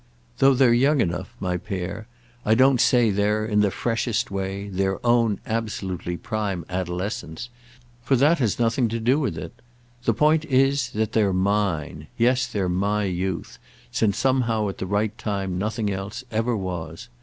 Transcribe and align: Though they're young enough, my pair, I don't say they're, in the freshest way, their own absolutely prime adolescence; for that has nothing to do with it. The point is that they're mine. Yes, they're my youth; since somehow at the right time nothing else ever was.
Though 0.39 0.55
they're 0.55 0.73
young 0.73 0.99
enough, 0.99 1.35
my 1.39 1.57
pair, 1.57 2.07
I 2.43 2.55
don't 2.55 2.81
say 2.81 3.11
they're, 3.11 3.45
in 3.45 3.59
the 3.59 3.69
freshest 3.69 4.31
way, 4.31 4.67
their 4.67 4.97
own 5.05 5.39
absolutely 5.45 6.17
prime 6.17 6.65
adolescence; 6.71 7.49
for 8.01 8.15
that 8.15 8.39
has 8.39 8.57
nothing 8.57 8.87
to 8.87 8.99
do 8.99 9.19
with 9.19 9.37
it. 9.37 9.53
The 10.05 10.15
point 10.15 10.43
is 10.45 10.89
that 10.93 11.11
they're 11.11 11.33
mine. 11.33 12.07
Yes, 12.17 12.47
they're 12.47 12.67
my 12.67 13.03
youth; 13.03 13.59
since 13.91 14.17
somehow 14.17 14.69
at 14.69 14.79
the 14.79 14.87
right 14.87 15.15
time 15.19 15.59
nothing 15.59 15.91
else 15.91 16.23
ever 16.31 16.57
was. 16.57 17.07